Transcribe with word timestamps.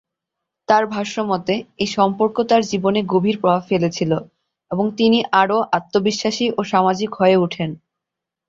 তার 0.69 0.83
ভাষ্যমতে 0.87 1.53
এই 1.79 1.89
সম্পর্ক 1.97 2.35
তার 2.49 2.61
জীবনে 2.63 2.99
গভীর 3.13 3.35
প্রভাব 3.41 3.63
ফেলেছিল 3.69 4.11
এবং 4.71 4.85
তিনি 4.99 5.19
আরও 5.41 5.57
আত্মবিশ্বাসী 5.77 6.45
ও 6.51 6.69
সামাজিক 6.71 7.09
হয়ে 7.19 7.37
ওঠেন। 7.37 7.69